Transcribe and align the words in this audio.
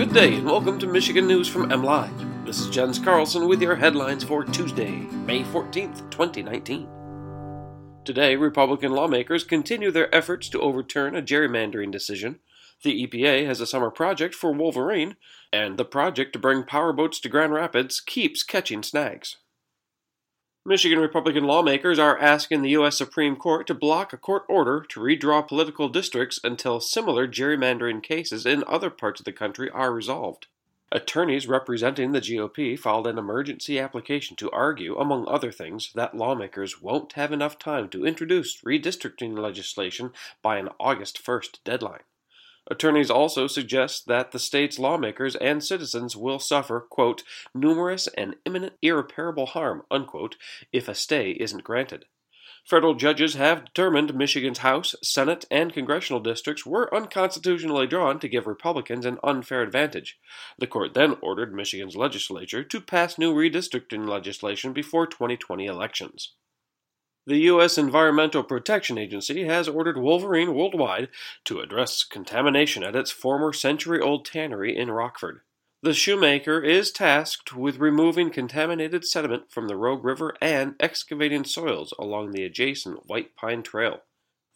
Good 0.00 0.14
day 0.14 0.36
and 0.36 0.46
welcome 0.46 0.78
to 0.78 0.86
Michigan 0.86 1.26
News 1.26 1.46
from 1.46 1.68
MLive. 1.68 2.46
This 2.46 2.58
is 2.58 2.70
Jens 2.70 2.98
Carlson 2.98 3.46
with 3.46 3.60
your 3.60 3.76
headlines 3.76 4.24
for 4.24 4.44
Tuesday, 4.44 4.92
May 4.92 5.42
14th, 5.42 6.10
2019. 6.10 6.88
Today, 8.06 8.34
Republican 8.34 8.92
lawmakers 8.92 9.44
continue 9.44 9.90
their 9.90 10.12
efforts 10.14 10.48
to 10.48 10.60
overturn 10.60 11.14
a 11.14 11.20
gerrymandering 11.20 11.92
decision. 11.92 12.38
The 12.82 13.06
EPA 13.06 13.44
has 13.44 13.60
a 13.60 13.66
summer 13.66 13.90
project 13.90 14.34
for 14.34 14.52
Wolverine, 14.52 15.16
and 15.52 15.76
the 15.76 15.84
project 15.84 16.32
to 16.32 16.38
bring 16.38 16.62
powerboats 16.62 17.20
to 17.20 17.28
Grand 17.28 17.52
Rapids 17.52 18.00
keeps 18.00 18.42
catching 18.42 18.82
snags. 18.82 19.36
Michigan 20.66 20.98
Republican 20.98 21.44
lawmakers 21.44 21.98
are 21.98 22.18
asking 22.18 22.60
the 22.60 22.70
U.S. 22.70 22.98
Supreme 22.98 23.34
Court 23.34 23.66
to 23.66 23.74
block 23.74 24.12
a 24.12 24.18
court 24.18 24.42
order 24.46 24.84
to 24.90 25.00
redraw 25.00 25.46
political 25.46 25.88
districts 25.88 26.38
until 26.44 26.80
similar 26.80 27.26
gerrymandering 27.26 28.02
cases 28.02 28.44
in 28.44 28.62
other 28.66 28.90
parts 28.90 29.22
of 29.22 29.24
the 29.24 29.32
country 29.32 29.70
are 29.70 29.90
resolved. 29.90 30.48
Attorneys 30.92 31.48
representing 31.48 32.12
the 32.12 32.20
GOP 32.20 32.78
filed 32.78 33.06
an 33.06 33.16
emergency 33.16 33.78
application 33.78 34.36
to 34.36 34.50
argue, 34.50 34.98
among 34.98 35.26
other 35.28 35.50
things, 35.50 35.92
that 35.94 36.14
lawmakers 36.14 36.82
won't 36.82 37.14
have 37.14 37.32
enough 37.32 37.58
time 37.58 37.88
to 37.88 38.04
introduce 38.04 38.60
redistricting 38.60 39.38
legislation 39.38 40.12
by 40.42 40.58
an 40.58 40.68
August 40.78 41.24
1st 41.24 41.60
deadline. 41.64 42.02
Attorneys 42.70 43.10
also 43.10 43.48
suggest 43.48 44.06
that 44.06 44.30
the 44.30 44.38
state's 44.38 44.78
lawmakers 44.78 45.34
and 45.36 45.62
citizens 45.62 46.16
will 46.16 46.38
suffer, 46.38 46.80
quote, 46.80 47.24
numerous 47.52 48.06
and 48.16 48.36
imminent 48.46 48.74
irreparable 48.80 49.46
harm, 49.46 49.82
unquote, 49.90 50.36
if 50.72 50.86
a 50.86 50.94
stay 50.94 51.32
isn't 51.32 51.64
granted. 51.64 52.04
Federal 52.64 52.94
judges 52.94 53.34
have 53.34 53.64
determined 53.64 54.14
Michigan's 54.14 54.58
House, 54.58 54.94
Senate, 55.02 55.46
and 55.50 55.72
congressional 55.72 56.20
districts 56.20 56.64
were 56.64 56.94
unconstitutionally 56.94 57.88
drawn 57.88 58.20
to 58.20 58.28
give 58.28 58.46
Republicans 58.46 59.04
an 59.04 59.18
unfair 59.24 59.62
advantage. 59.62 60.18
The 60.58 60.68
court 60.68 60.94
then 60.94 61.16
ordered 61.20 61.52
Michigan's 61.52 61.96
legislature 61.96 62.62
to 62.62 62.80
pass 62.80 63.18
new 63.18 63.34
redistricting 63.34 64.06
legislation 64.06 64.72
before 64.72 65.08
2020 65.08 65.66
elections. 65.66 66.34
The 67.26 67.38
U.S. 67.38 67.76
Environmental 67.76 68.42
Protection 68.42 68.96
Agency 68.96 69.44
has 69.44 69.68
ordered 69.68 69.98
Wolverine 69.98 70.54
Worldwide 70.54 71.10
to 71.44 71.60
address 71.60 72.02
contamination 72.02 72.82
at 72.82 72.96
its 72.96 73.10
former 73.10 73.52
century 73.52 74.00
old 74.00 74.24
tannery 74.24 74.74
in 74.74 74.90
Rockford. 74.90 75.42
The 75.82 75.92
shoemaker 75.92 76.62
is 76.62 76.90
tasked 76.90 77.54
with 77.54 77.78
removing 77.78 78.30
contaminated 78.30 79.04
sediment 79.04 79.50
from 79.50 79.68
the 79.68 79.76
Rogue 79.76 80.04
River 80.04 80.34
and 80.40 80.76
excavating 80.80 81.44
soils 81.44 81.92
along 81.98 82.32
the 82.32 82.44
adjacent 82.44 83.06
White 83.06 83.36
Pine 83.36 83.62
Trail. 83.62 84.00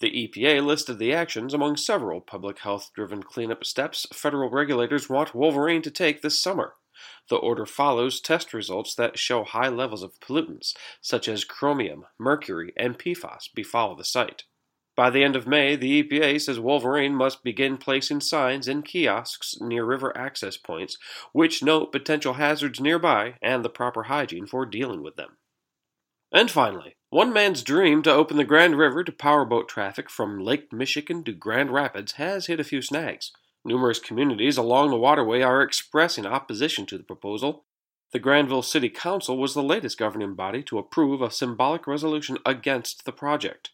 The 0.00 0.10
EPA 0.10 0.64
listed 0.64 0.98
the 0.98 1.12
actions 1.12 1.54
among 1.54 1.76
several 1.76 2.20
public 2.20 2.60
health 2.60 2.90
driven 2.94 3.22
cleanup 3.22 3.64
steps 3.64 4.06
federal 4.12 4.50
regulators 4.50 5.08
want 5.08 5.34
Wolverine 5.34 5.82
to 5.82 5.90
take 5.90 6.22
this 6.22 6.40
summer. 6.40 6.74
The 7.28 7.36
order 7.36 7.66
follows 7.66 8.20
test 8.20 8.54
results 8.54 8.94
that 8.94 9.18
show 9.18 9.44
high 9.44 9.68
levels 9.68 10.02
of 10.02 10.18
pollutants, 10.20 10.74
such 11.00 11.28
as 11.28 11.44
chromium, 11.44 12.06
mercury, 12.18 12.72
and 12.76 12.98
PFAS, 12.98 13.48
befoul 13.54 13.96
the 13.96 14.04
site. 14.04 14.44
By 14.96 15.10
the 15.10 15.24
end 15.24 15.34
of 15.34 15.46
May, 15.46 15.74
the 15.74 16.02
EPA 16.02 16.40
says 16.40 16.60
Wolverine 16.60 17.14
must 17.14 17.42
begin 17.42 17.78
placing 17.78 18.20
signs 18.20 18.68
in 18.68 18.82
kiosks 18.82 19.60
near 19.60 19.84
river 19.84 20.16
access 20.16 20.56
points 20.56 20.98
which 21.32 21.64
note 21.64 21.90
potential 21.90 22.34
hazards 22.34 22.80
nearby 22.80 23.34
and 23.42 23.64
the 23.64 23.68
proper 23.68 24.04
hygiene 24.04 24.46
for 24.46 24.64
dealing 24.64 25.02
with 25.02 25.16
them. 25.16 25.36
And 26.32 26.50
finally, 26.50 26.96
one 27.10 27.32
man's 27.32 27.62
dream 27.62 28.02
to 28.02 28.12
open 28.12 28.36
the 28.36 28.44
Grand 28.44 28.76
River 28.76 29.04
to 29.04 29.12
powerboat 29.12 29.68
traffic 29.68 30.10
from 30.10 30.40
Lake 30.40 30.72
Michigan 30.72 31.24
to 31.24 31.32
Grand 31.32 31.70
Rapids 31.70 32.12
has 32.12 32.46
hit 32.46 32.60
a 32.60 32.64
few 32.64 32.82
snags. 32.82 33.32
Numerous 33.64 33.98
communities 33.98 34.58
along 34.58 34.90
the 34.90 34.96
waterway 34.96 35.40
are 35.40 35.62
expressing 35.62 36.26
opposition 36.26 36.84
to 36.86 36.98
the 36.98 37.04
proposal. 37.04 37.64
The 38.12 38.18
Grandville 38.18 38.62
City 38.62 38.90
Council 38.90 39.38
was 39.38 39.54
the 39.54 39.62
latest 39.62 39.98
governing 39.98 40.34
body 40.34 40.62
to 40.64 40.78
approve 40.78 41.22
a 41.22 41.30
symbolic 41.30 41.86
resolution 41.86 42.36
against 42.44 43.06
the 43.06 43.12
project. 43.12 43.70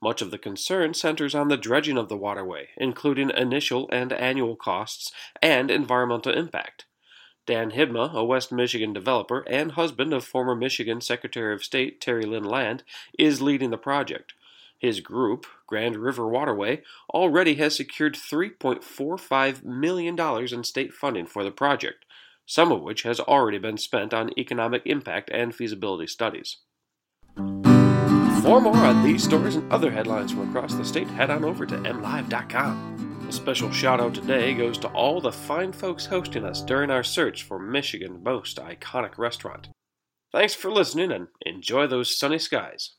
Much 0.00 0.22
of 0.22 0.30
the 0.30 0.38
concern 0.38 0.94
centers 0.94 1.34
on 1.34 1.48
the 1.48 1.56
dredging 1.56 1.98
of 1.98 2.08
the 2.08 2.16
waterway, 2.16 2.68
including 2.76 3.30
initial 3.30 3.88
and 3.90 4.12
annual 4.12 4.54
costs 4.54 5.12
and 5.42 5.70
environmental 5.70 6.32
impact. 6.32 6.84
Dan 7.46 7.72
Hibma, 7.72 8.14
a 8.14 8.24
West 8.24 8.52
Michigan 8.52 8.92
developer 8.92 9.40
and 9.48 9.72
husband 9.72 10.14
of 10.14 10.24
former 10.24 10.54
Michigan 10.54 11.00
Secretary 11.00 11.52
of 11.52 11.64
State 11.64 12.00
Terri 12.00 12.24
Lynn 12.24 12.44
Land, 12.44 12.84
is 13.18 13.42
leading 13.42 13.70
the 13.70 13.76
project. 13.76 14.32
His 14.84 15.00
group, 15.00 15.46
Grand 15.66 15.96
River 15.96 16.28
Waterway, 16.28 16.82
already 17.08 17.54
has 17.54 17.74
secured 17.74 18.16
$3.45 18.16 19.64
million 19.64 20.20
in 20.52 20.62
state 20.62 20.92
funding 20.92 21.24
for 21.24 21.42
the 21.42 21.50
project, 21.50 22.04
some 22.44 22.70
of 22.70 22.82
which 22.82 23.02
has 23.04 23.18
already 23.18 23.56
been 23.56 23.78
spent 23.78 24.12
on 24.12 24.38
economic 24.38 24.82
impact 24.84 25.30
and 25.32 25.54
feasibility 25.54 26.06
studies. 26.06 26.58
For 27.34 28.60
more 28.60 28.76
on 28.76 29.02
these 29.02 29.24
stories 29.24 29.56
and 29.56 29.72
other 29.72 29.90
headlines 29.90 30.32
from 30.32 30.50
across 30.50 30.74
the 30.74 30.84
state, 30.84 31.08
head 31.08 31.30
on 31.30 31.46
over 31.46 31.64
to 31.64 31.76
mlive.com. 31.78 33.26
A 33.26 33.32
special 33.32 33.72
shout 33.72 34.02
out 34.02 34.12
today 34.12 34.52
goes 34.52 34.76
to 34.76 34.88
all 34.88 35.18
the 35.18 35.32
fine 35.32 35.72
folks 35.72 36.04
hosting 36.04 36.44
us 36.44 36.60
during 36.60 36.90
our 36.90 37.02
search 37.02 37.42
for 37.42 37.58
Michigan's 37.58 38.22
most 38.22 38.58
iconic 38.58 39.16
restaurant. 39.16 39.70
Thanks 40.30 40.52
for 40.52 40.70
listening 40.70 41.10
and 41.10 41.28
enjoy 41.40 41.86
those 41.86 42.18
sunny 42.18 42.38
skies. 42.38 42.96